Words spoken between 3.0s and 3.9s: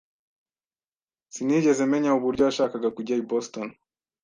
i Boston.